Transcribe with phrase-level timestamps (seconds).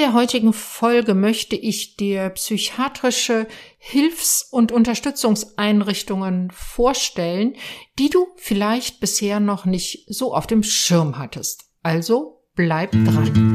[0.00, 7.54] der heutigen Folge möchte ich dir psychiatrische Hilfs- und Unterstützungseinrichtungen vorstellen,
[7.98, 11.66] die du vielleicht bisher noch nicht so auf dem Schirm hattest.
[11.82, 13.54] Also bleib dran.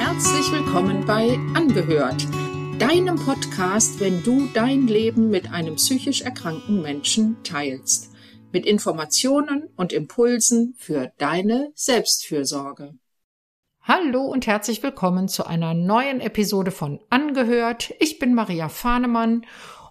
[0.00, 2.26] Herzlich willkommen bei Angehört,
[2.80, 8.11] deinem Podcast, wenn du dein Leben mit einem psychisch erkrankten Menschen teilst
[8.52, 12.94] mit Informationen und Impulsen für deine Selbstfürsorge.
[13.80, 17.94] Hallo und herzlich willkommen zu einer neuen Episode von Angehört.
[17.98, 19.44] Ich bin Maria Fahnemann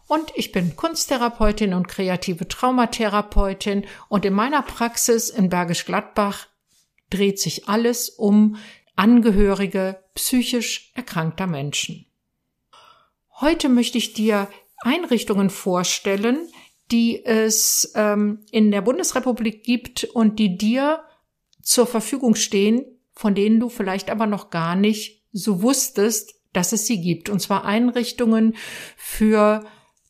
[0.08, 6.48] und ich bin Kunsttherapeutin und kreative Traumatherapeutin und in meiner Praxis in Bergisch Gladbach
[7.10, 8.58] dreht sich alles um
[8.96, 12.06] Angehörige psychisch erkrankter Menschen.
[13.40, 14.48] Heute möchte ich dir
[14.84, 16.48] Einrichtungen vorstellen,
[16.92, 21.04] die es ähm, in der Bundesrepublik gibt und die dir
[21.62, 26.86] zur Verfügung stehen, von denen du vielleicht aber noch gar nicht so wusstest, dass es
[26.86, 27.30] sie gibt.
[27.30, 28.56] Und zwar Einrichtungen
[28.98, 29.64] für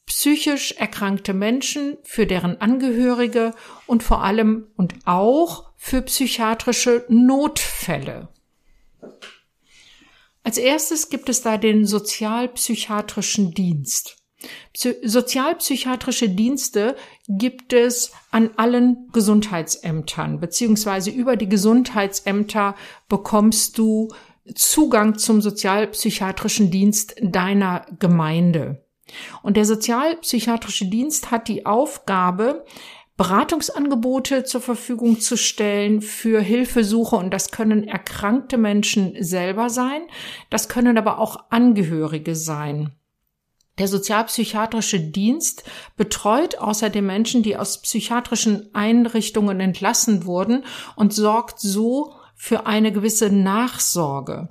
[0.06, 3.54] psychisch erkrankte Menschen, für deren Angehörige
[3.86, 8.30] und vor allem und auch für psychiatrische Notfälle.
[10.44, 14.21] Als erstes gibt es da den sozialpsychiatrischen Dienst.
[14.74, 16.96] Sozialpsychiatrische Dienste
[17.28, 22.76] gibt es an allen Gesundheitsämtern, beziehungsweise über die Gesundheitsämter
[23.08, 24.10] bekommst du
[24.56, 28.84] Zugang zum sozialpsychiatrischen Dienst deiner Gemeinde.
[29.44, 32.66] Und der sozialpsychiatrische Dienst hat die Aufgabe,
[33.18, 40.02] Beratungsangebote zur Verfügung zu stellen für Hilfesuche und das können erkrankte Menschen selber sein,
[40.50, 42.94] das können aber auch Angehörige sein.
[43.82, 45.64] Der sozialpsychiatrische Dienst
[45.98, 50.66] betreut außerdem Menschen, die aus psychiatrischen Einrichtungen entlassen wurden
[50.96, 54.50] und sorgt so für eine gewisse Nachsorge.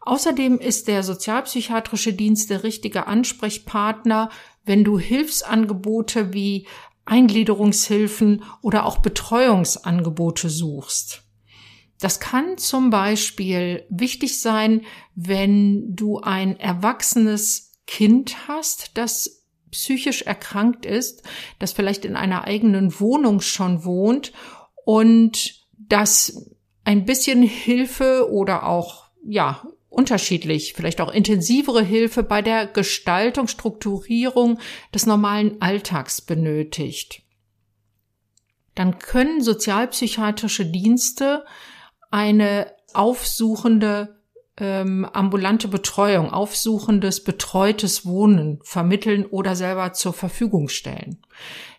[0.00, 4.30] Außerdem ist der sozialpsychiatrische Dienst der richtige Ansprechpartner,
[4.64, 6.66] wenn du Hilfsangebote wie
[7.04, 11.24] Eingliederungshilfen oder auch Betreuungsangebote suchst.
[12.00, 14.80] Das kann zum Beispiel wichtig sein,
[15.14, 21.22] wenn du ein erwachsenes Kind hast, das psychisch erkrankt ist,
[21.58, 24.32] das vielleicht in einer eigenen Wohnung schon wohnt
[24.84, 26.50] und das
[26.84, 34.58] ein bisschen Hilfe oder auch, ja, unterschiedlich, vielleicht auch intensivere Hilfe bei der Gestaltung, Strukturierung
[34.94, 37.22] des normalen Alltags benötigt.
[38.74, 41.44] Dann können sozialpsychiatrische Dienste
[42.10, 44.21] eine aufsuchende
[44.58, 51.18] ähm, ambulante Betreuung, aufsuchendes, betreutes Wohnen vermitteln oder selber zur Verfügung stellen.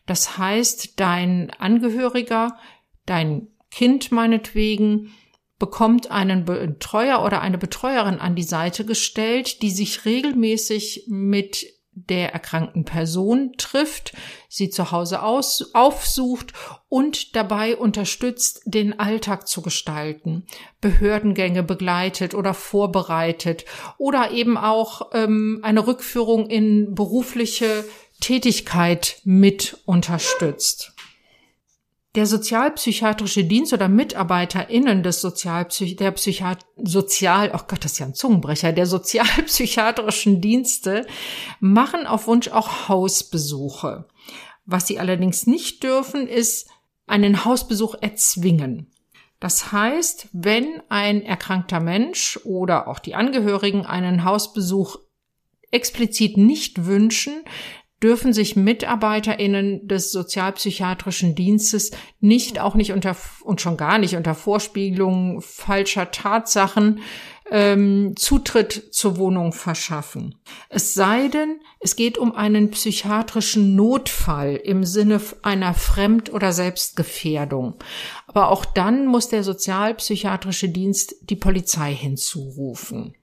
[0.05, 2.57] Das heißt, dein Angehöriger,
[3.05, 5.11] dein Kind meinetwegen,
[5.59, 11.65] bekommt einen Betreuer oder eine Betreuerin an die Seite gestellt, die sich regelmäßig mit
[11.95, 14.13] der erkrankten Person trifft,
[14.49, 16.53] sie zu Hause aus, aufsucht
[16.89, 20.45] und dabei unterstützt, den Alltag zu gestalten,
[20.81, 23.65] Behördengänge begleitet oder vorbereitet
[23.97, 27.85] oder eben auch ähm, eine Rückführung in berufliche
[28.19, 30.92] Tätigkeit mit unterstützt
[32.15, 38.05] der sozialpsychiatrische Dienst oder MitarbeiterInnen des Sozialpsych der Psychiat Sozial, oh Gott, das ist ja
[38.05, 41.07] ein Zungenbrecher, der sozialpsychiatrischen Dienste
[41.59, 44.07] machen auf Wunsch auch Hausbesuche.
[44.65, 46.69] Was sie allerdings nicht dürfen, ist
[47.07, 48.91] einen Hausbesuch erzwingen.
[49.39, 54.97] Das heißt, wenn ein erkrankter Mensch oder auch die Angehörigen einen Hausbesuch
[55.69, 57.43] explizit nicht wünschen,
[58.03, 64.35] dürfen sich MitarbeiterInnen des sozialpsychiatrischen Dienstes nicht, auch nicht unter, und schon gar nicht unter
[64.35, 66.99] Vorspiegelung falscher Tatsachen,
[67.49, 70.35] ähm, Zutritt zur Wohnung verschaffen.
[70.69, 77.75] Es sei denn, es geht um einen psychiatrischen Notfall im Sinne einer Fremd- oder Selbstgefährdung.
[78.27, 83.15] Aber auch dann muss der sozialpsychiatrische Dienst die Polizei hinzurufen.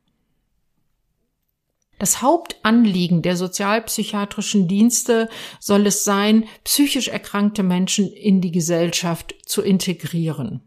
[2.01, 5.29] Das Hauptanliegen der sozialpsychiatrischen Dienste
[5.61, 10.63] soll es sein, psychisch erkrankte Menschen in die Gesellschaft zu integrieren.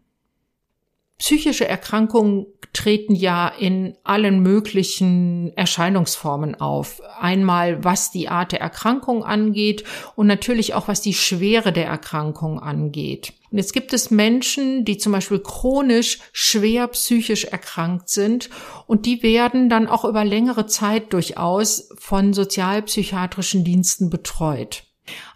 [1.18, 7.00] Psychische Erkrankungen treten ja in allen möglichen Erscheinungsformen auf.
[7.18, 9.84] Einmal was die Art der Erkrankung angeht
[10.16, 13.32] und natürlich auch was die Schwere der Erkrankung angeht.
[13.52, 18.50] Und jetzt gibt es Menschen, die zum Beispiel chronisch schwer psychisch erkrankt sind
[18.88, 24.82] und die werden dann auch über längere Zeit durchaus von sozialpsychiatrischen Diensten betreut.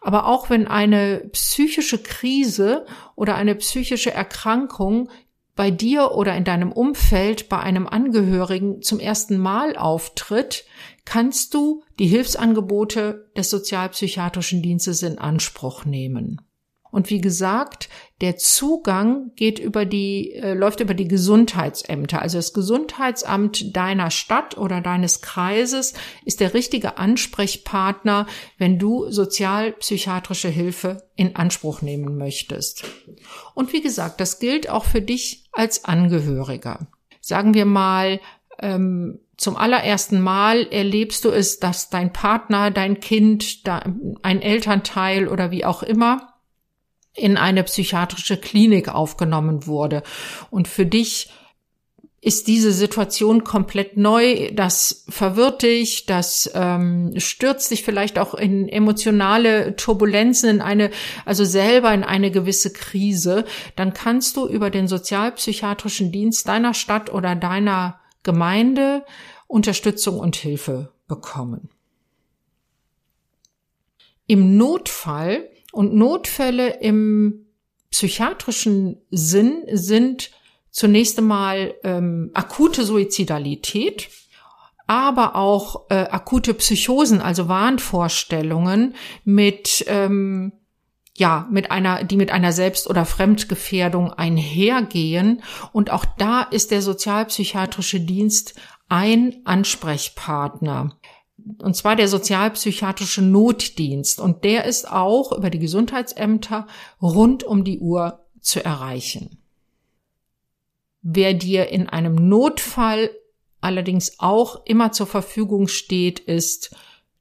[0.00, 5.10] Aber auch wenn eine psychische Krise oder eine psychische Erkrankung
[5.58, 10.64] bei dir oder in deinem Umfeld bei einem Angehörigen zum ersten Mal auftritt,
[11.04, 16.40] kannst du die Hilfsangebote des sozialpsychiatrischen Dienstes in Anspruch nehmen.
[16.92, 17.88] Und wie gesagt,
[18.20, 22.20] der Zugang geht über die, äh, läuft über die Gesundheitsämter.
[22.20, 25.94] Also das Gesundheitsamt deiner Stadt oder deines Kreises
[26.24, 28.26] ist der richtige Ansprechpartner,
[28.58, 32.84] wenn du sozialpsychiatrische Hilfe in Anspruch nehmen möchtest.
[33.54, 36.88] Und wie gesagt, das gilt auch für dich als Angehöriger.
[37.20, 38.20] Sagen wir mal,
[38.60, 43.62] ähm, zum allerersten Mal erlebst du es, dass dein Partner, dein Kind,
[44.22, 46.34] ein Elternteil oder wie auch immer
[47.18, 50.02] in eine psychiatrische Klinik aufgenommen wurde.
[50.50, 51.30] Und für dich
[52.20, 58.68] ist diese Situation komplett neu, das verwirrt dich, das ähm, stürzt dich vielleicht auch in
[58.68, 60.90] emotionale Turbulenzen, in eine,
[61.24, 63.44] also selber in eine gewisse Krise,
[63.76, 69.04] dann kannst du über den sozialpsychiatrischen Dienst deiner Stadt oder deiner Gemeinde
[69.46, 71.70] Unterstützung und Hilfe bekommen.
[74.26, 77.46] Im Notfall und Notfälle im
[77.90, 80.30] psychiatrischen Sinn sind
[80.70, 84.08] zunächst einmal ähm, akute Suizidalität,
[84.86, 88.94] aber auch äh, akute Psychosen, also Wahnvorstellungen
[89.24, 90.52] mit ähm,
[91.18, 95.42] ja, mit einer, die mit einer Selbst- oder Fremdgefährdung einhergehen.
[95.72, 98.54] Und auch da ist der sozialpsychiatrische Dienst
[98.88, 100.96] ein Ansprechpartner
[101.62, 104.20] und zwar der sozialpsychiatrische Notdienst.
[104.20, 106.66] Und der ist auch über die Gesundheitsämter
[107.00, 109.38] rund um die Uhr zu erreichen.
[111.02, 113.10] Wer dir in einem Notfall
[113.60, 116.74] allerdings auch immer zur Verfügung steht, ist,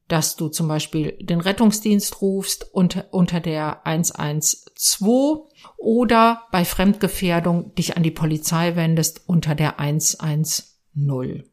[0.07, 5.41] dass du zum Beispiel den Rettungsdienst rufst unter, unter der 112
[5.77, 11.43] oder bei Fremdgefährdung dich an die Polizei wendest unter der 110.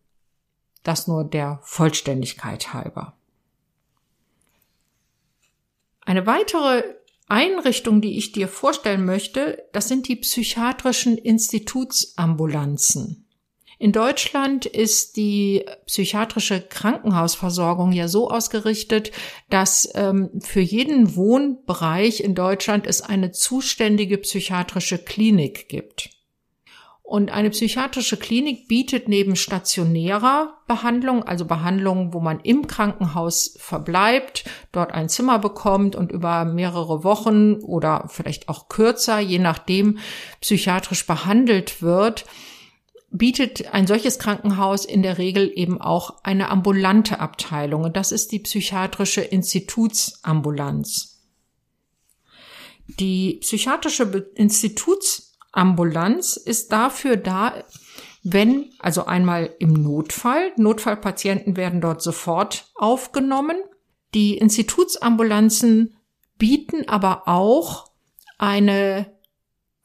[0.85, 3.15] Das nur der Vollständigkeit halber.
[6.03, 6.85] Eine weitere
[7.29, 13.25] Einrichtung, die ich dir vorstellen möchte, das sind die psychiatrischen Institutsambulanzen.
[13.79, 19.11] In Deutschland ist die psychiatrische Krankenhausversorgung ja so ausgerichtet,
[19.51, 26.11] dass ähm, für jeden Wohnbereich in Deutschland es eine zuständige psychiatrische Klinik gibt.
[27.07, 34.45] Und eine psychiatrische Klinik bietet neben stationärer Behandlung, also Behandlung, wo man im Krankenhaus verbleibt,
[34.73, 39.99] dort ein Zimmer bekommt und über mehrere Wochen oder vielleicht auch kürzer, je nachdem,
[40.41, 42.25] psychiatrisch behandelt wird,
[43.11, 47.85] bietet ein solches Krankenhaus in der Regel eben auch eine ambulante Abteilung.
[47.85, 51.21] Und das ist die psychiatrische Institutsambulanz.
[52.99, 54.05] Die psychiatrische
[54.37, 57.65] Institutsambulanz Ambulanz ist dafür da,
[58.23, 63.57] wenn, also einmal im Notfall, Notfallpatienten werden dort sofort aufgenommen.
[64.15, 65.97] Die Institutsambulanzen
[66.39, 67.91] bieten aber auch
[68.39, 69.15] eine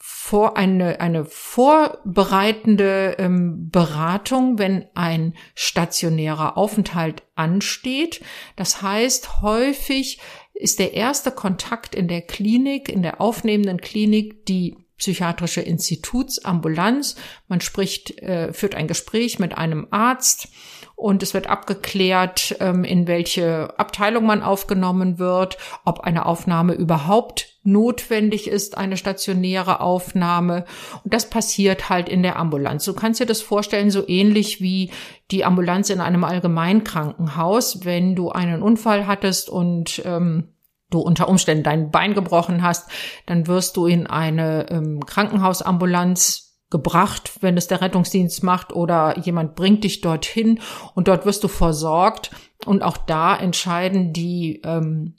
[0.02, 8.22] vor, eine, eine vorbereitende ähm, Beratung, wenn ein stationärer Aufenthalt ansteht.
[8.56, 10.20] Das heißt, häufig
[10.54, 17.16] ist der erste Kontakt in der Klinik, in der aufnehmenden Klinik, die psychiatrische Institutsambulanz.
[17.48, 20.50] Man spricht, äh, führt ein Gespräch mit einem Arzt
[20.96, 27.58] und es wird abgeklärt, ähm, in welche Abteilung man aufgenommen wird, ob eine Aufnahme überhaupt
[27.64, 30.66] notwendig ist, eine stationäre Aufnahme.
[31.04, 32.84] Und das passiert halt in der Ambulanz.
[32.84, 34.92] Du kannst dir das vorstellen, so ähnlich wie
[35.32, 40.50] die Ambulanz in einem Allgemeinkrankenhaus, wenn du einen Unfall hattest und ähm,
[40.90, 42.90] du unter Umständen dein Bein gebrochen hast,
[43.26, 49.56] dann wirst du in eine ähm, Krankenhausambulanz gebracht, wenn es der Rettungsdienst macht oder jemand
[49.56, 50.60] bringt dich dorthin
[50.94, 52.32] und dort wirst du versorgt
[52.66, 55.16] und auch da entscheiden die ähm,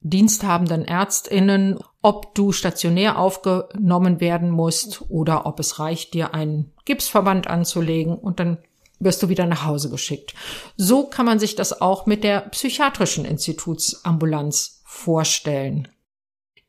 [0.00, 7.48] diensthabenden Ärztinnen, ob du stationär aufgenommen werden musst oder ob es reicht, dir einen Gipsverband
[7.48, 8.58] anzulegen und dann
[9.00, 10.34] wirst du wieder nach Hause geschickt.
[10.76, 15.88] So kann man sich das auch mit der psychiatrischen Institutsambulanz vorstellen.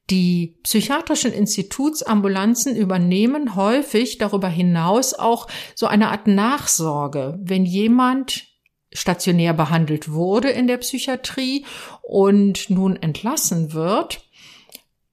[0.09, 8.47] Die psychiatrischen Institutsambulanzen übernehmen häufig darüber hinaus auch so eine Art Nachsorge, wenn jemand
[8.93, 11.65] stationär behandelt wurde in der Psychiatrie
[12.01, 14.29] und nun entlassen wird,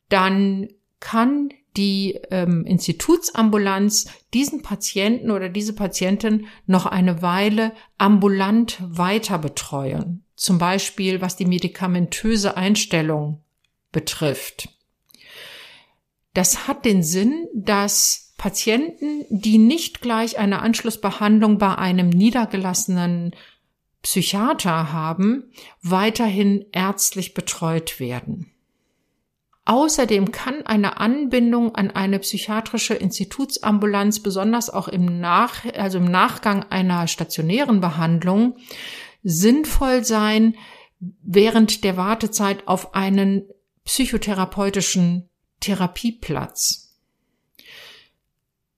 [0.08, 0.68] dann
[1.00, 10.24] kann die ähm, Institutsambulanz diesen Patienten oder diese Patientin noch eine Weile ambulant weiter betreuen.
[10.36, 13.42] Zum Beispiel, was die medikamentöse Einstellung
[13.90, 14.68] betrifft.
[16.34, 23.36] Das hat den Sinn, dass Patienten, die nicht gleich eine Anschlussbehandlung bei einem niedergelassenen
[24.02, 28.50] Psychiater haben, weiterhin ärztlich betreut werden.
[29.64, 36.64] Außerdem kann eine Anbindung an eine psychiatrische Institutsambulanz, besonders auch im Nach, also im Nachgang
[36.64, 38.56] einer stationären Behandlung,
[39.22, 40.56] sinnvoll sein
[41.22, 43.48] während der Wartezeit auf einen
[43.84, 45.28] psychotherapeutischen
[45.60, 46.98] Therapieplatz.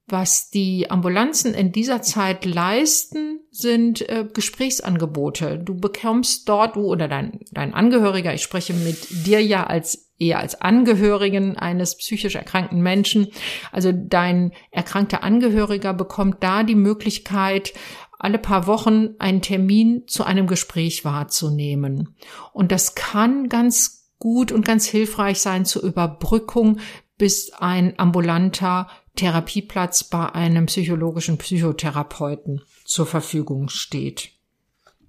[0.06, 5.58] Was die Ambulanzen in dieser Zeit leisten, sind äh, Gesprächsangebote.
[5.58, 10.38] Du bekommst dort, du oder dein, dein Angehöriger, ich spreche mit dir ja als eher
[10.38, 13.28] als Angehörigen eines psychisch erkrankten Menschen.
[13.72, 17.74] Also dein erkrankter Angehöriger bekommt da die Möglichkeit,
[18.18, 22.16] alle paar Wochen einen Termin zu einem Gespräch wahrzunehmen.
[22.52, 26.78] Und das kann ganz gut und ganz hilfreich sein zur Überbrückung,
[27.18, 34.30] bis ein ambulanter Therapieplatz bei einem psychologischen Psychotherapeuten zur Verfügung steht.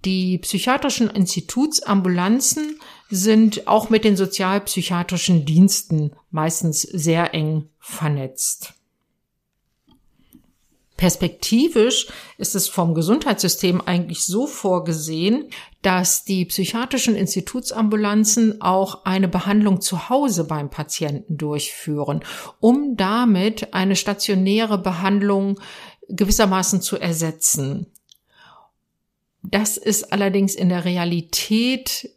[0.06, 2.80] Die psychiatrischen Institutsambulanzen
[3.10, 8.74] sind auch mit den sozialpsychiatrischen Diensten meistens sehr eng vernetzt.
[10.98, 15.50] Perspektivisch ist es vom Gesundheitssystem eigentlich so vorgesehen,
[15.82, 22.24] dass die psychiatrischen Institutsambulanzen auch eine Behandlung zu Hause beim Patienten durchführen,
[22.62, 25.60] um damit eine stationäre Behandlung
[26.10, 27.88] gewissermaßen zu ersetzen.
[29.44, 32.10] Das ist allerdings in der Realität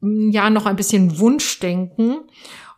[0.00, 2.20] hm, ja noch ein bisschen Wunschdenken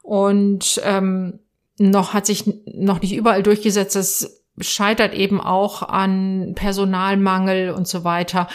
[0.02, 1.40] und ähm,
[1.78, 8.04] noch hat sich noch nicht überall durchgesetzt, dass scheitert eben auch an Personalmangel und so
[8.04, 8.48] weiter.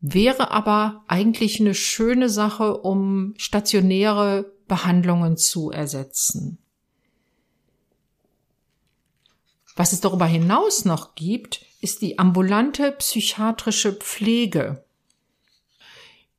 [0.00, 6.58] Wäre aber eigentlich eine schöne Sache, um stationäre Behandlungen zu ersetzen.
[9.78, 14.84] Was es darüber hinaus noch gibt, ist die ambulante psychiatrische Pflege.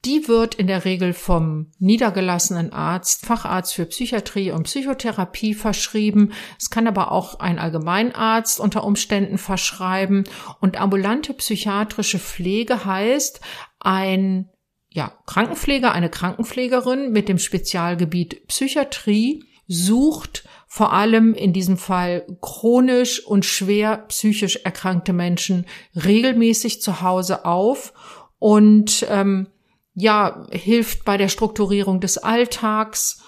[0.03, 6.33] Die wird in der Regel vom niedergelassenen Arzt, Facharzt für Psychiatrie und Psychotherapie verschrieben.
[6.59, 10.25] Es kann aber auch ein Allgemeinarzt unter Umständen verschreiben.
[10.59, 13.39] Und ambulante psychiatrische Pflege heißt,
[13.79, 14.49] ein
[14.89, 23.25] ja, Krankenpfleger, eine Krankenpflegerin mit dem Spezialgebiet Psychiatrie sucht vor allem in diesem Fall chronisch
[23.25, 27.93] und schwer psychisch erkrankte Menschen regelmäßig zu Hause auf
[28.39, 29.47] und ähm,
[29.93, 33.21] ja, hilft bei der Strukturierung des Alltags,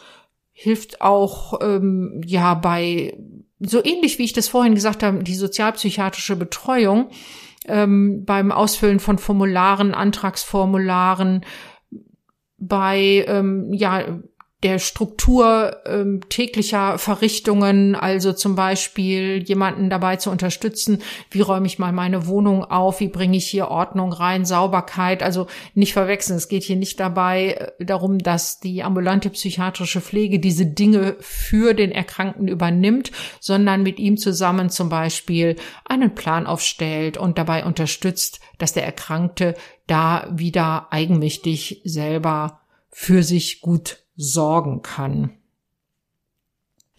[0.51, 3.17] hilft auch ähm, ja bei
[3.59, 7.09] so ähnlich wie ich das vorhin gesagt habe, die sozialpsychiatrische Betreuung
[7.67, 11.45] ähm, beim Ausfüllen von Formularen, Antragsformularen,
[12.57, 14.19] bei ähm, ja
[14.63, 21.01] der Struktur ähm, täglicher Verrichtungen, also zum Beispiel jemanden dabei zu unterstützen,
[21.31, 25.47] wie räume ich mal meine Wohnung auf, wie bringe ich hier Ordnung rein, Sauberkeit, also
[25.73, 26.37] nicht verwechseln.
[26.37, 31.73] Es geht hier nicht dabei äh, darum, dass die ambulante psychiatrische Pflege diese Dinge für
[31.73, 38.39] den Erkrankten übernimmt, sondern mit ihm zusammen zum Beispiel einen Plan aufstellt und dabei unterstützt,
[38.59, 39.55] dass der Erkrankte
[39.87, 45.37] da wieder eigenmächtig selber für sich gut sorgen kann.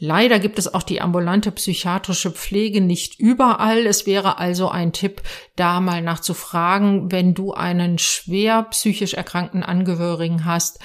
[0.04, 3.86] Leider gibt es auch die ambulante psychiatrische Pflege nicht überall.
[3.86, 5.22] Es wäre also ein Tipp,
[5.54, 10.80] da mal nachzufragen, wenn du einen schwer psychisch erkrankten Angehörigen hast,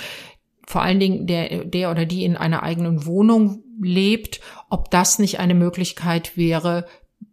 [0.68, 5.40] vor allen Dingen der, der oder die in einer eigenen Wohnung lebt, ob das nicht
[5.40, 6.86] eine Möglichkeit wäre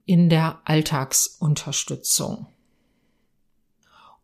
[0.07, 2.47] in der Alltagsunterstützung.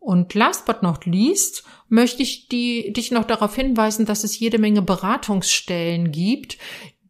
[0.01, 4.57] Und last but not least möchte ich die, dich noch darauf hinweisen, dass es jede
[4.57, 6.57] Menge Beratungsstellen gibt,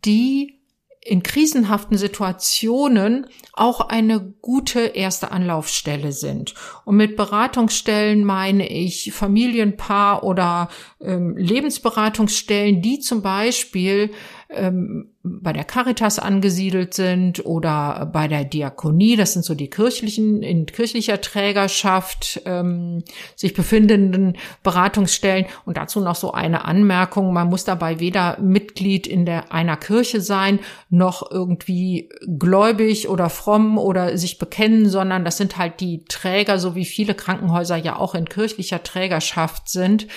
[0.04, 0.60] die
[1.04, 6.54] in krisenhaften Situationen auch eine gute erste Anlaufstelle sind.
[6.84, 10.70] Und mit Beratungsstellen meine ich Familienpaar oder
[11.00, 14.12] ähm, Lebensberatungsstellen, die zum Beispiel
[14.52, 20.42] ähm, bei der Caritas angesiedelt sind oder bei der Diakonie, das sind so die kirchlichen,
[20.42, 23.04] in kirchlicher Trägerschaft ähm,
[23.36, 25.46] sich befindenden Beratungsstellen.
[25.66, 30.22] Und dazu noch so eine Anmerkung, man muss dabei weder Mitglied in der einer Kirche
[30.22, 36.58] sein, noch irgendwie gläubig oder fromm oder sich bekennen, sondern das sind halt die Träger,
[36.58, 40.08] so wie viele Krankenhäuser ja auch in kirchlicher Trägerschaft sind.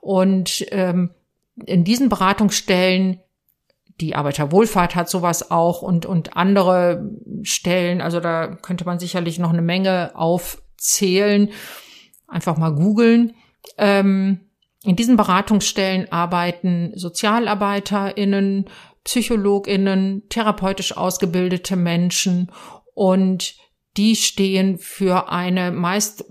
[0.00, 1.10] Und ähm,
[1.66, 3.20] in diesen Beratungsstellen
[4.00, 7.10] die Arbeiterwohlfahrt hat sowas auch und, und andere
[7.42, 8.00] Stellen.
[8.00, 11.50] Also da könnte man sicherlich noch eine Menge aufzählen.
[12.26, 13.34] Einfach mal googeln.
[13.78, 14.40] Ähm,
[14.84, 18.64] In diesen Beratungsstellen arbeiten SozialarbeiterInnen,
[19.04, 22.50] PsychologInnen, therapeutisch ausgebildete Menschen
[22.94, 23.54] und
[23.96, 26.24] die stehen für eine meist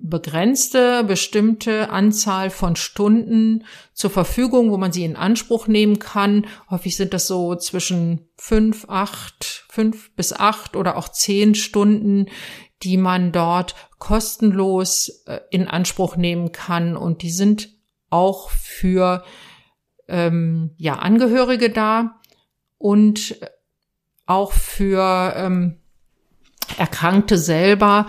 [0.00, 6.46] begrenzte, bestimmte Anzahl von Stunden zur Verfügung, wo man sie in Anspruch nehmen kann.
[6.70, 12.26] Häufig sind das so zwischen fünf, acht, fünf bis acht oder auch zehn Stunden,
[12.82, 16.96] die man dort kostenlos äh, in Anspruch nehmen kann.
[16.96, 17.70] Und die sind
[18.10, 19.24] auch für
[20.06, 22.20] ähm, ja, Angehörige da
[22.78, 23.36] und
[24.26, 25.80] auch für ähm,
[26.76, 28.06] Erkrankte selber,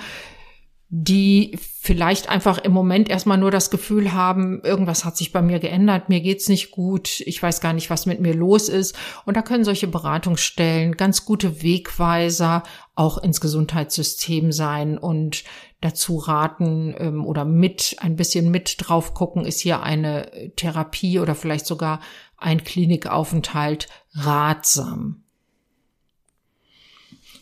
[0.91, 5.59] die vielleicht einfach im Moment erstmal nur das Gefühl haben, irgendwas hat sich bei mir
[5.59, 8.97] geändert, mir geht's nicht gut, ich weiß gar nicht, was mit mir los ist.
[9.25, 12.63] Und da können solche Beratungsstellen ganz gute Wegweiser
[12.95, 15.43] auch ins Gesundheitssystem sein und
[15.79, 21.35] dazu raten ähm, oder mit ein bisschen mit drauf gucken, ist hier eine Therapie oder
[21.35, 22.01] vielleicht sogar
[22.35, 25.23] ein Klinikaufenthalt ratsam.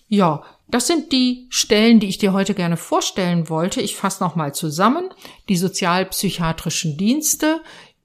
[0.09, 3.81] Ja, das sind die Stellen, die ich dir heute gerne vorstellen wollte.
[3.81, 5.09] Ich fasse nochmal zusammen.
[5.47, 7.61] Die sozialpsychiatrischen Dienste,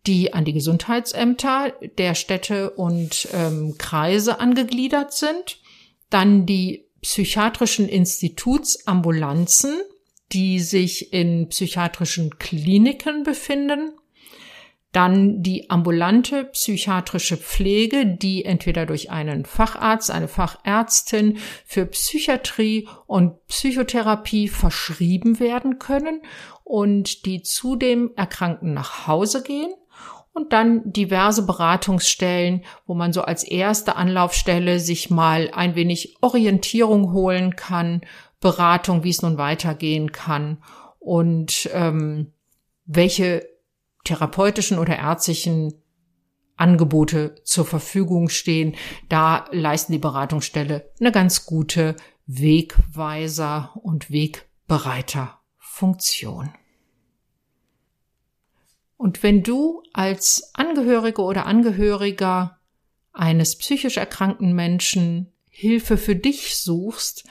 [0.07, 5.59] die an die Gesundheitsämter der Städte und ähm, Kreise angegliedert sind.
[6.09, 9.81] Dann die psychiatrischen Institutsambulanzen,
[10.33, 13.93] die sich in psychiatrischen Kliniken befinden.
[14.93, 23.47] Dann die ambulante psychiatrische Pflege, die entweder durch einen Facharzt, eine Fachärztin für Psychiatrie und
[23.47, 26.21] Psychotherapie verschrieben werden können
[26.63, 29.73] und die zu dem Erkrankten nach Hause gehen.
[30.35, 37.13] Und dann diverse Beratungsstellen, wo man so als erste Anlaufstelle sich mal ein wenig Orientierung
[37.13, 38.01] holen kann,
[38.41, 40.63] Beratung, wie es nun weitergehen kann
[40.99, 42.33] und ähm,
[42.85, 43.52] welche
[44.05, 45.75] therapeutischen oder ärztlichen
[46.57, 48.77] Angebote zur Verfügung stehen.
[49.09, 56.53] Da leisten die Beratungsstelle eine ganz gute Wegweiser und Wegbereiter Funktion.
[58.97, 62.59] Und wenn du als Angehörige oder Angehöriger
[63.13, 67.25] eines psychisch erkrankten Menschen Hilfe für dich suchst,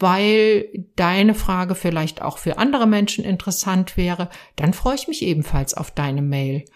[0.05, 5.73] weil deine Frage vielleicht auch für andere Menschen interessant wäre, dann freue ich mich ebenfalls
[5.73, 6.67] auf deine Mail.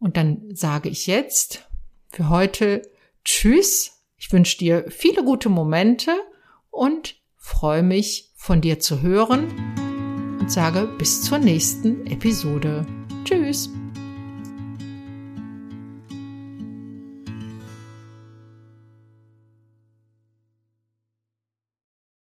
[0.00, 1.68] Und dann sage ich jetzt
[2.08, 2.80] für heute
[3.22, 4.02] Tschüss.
[4.16, 6.12] Ich wünsche dir viele gute Momente
[6.70, 12.86] und freue mich von dir zu hören und sage bis zur nächsten Episode.
[13.26, 13.68] Tschüss.